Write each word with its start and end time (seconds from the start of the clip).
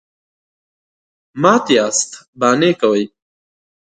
_مات 1.41 1.65
ياست، 1.75 2.11
بانې 2.39 2.71
کوئ. 2.81 3.03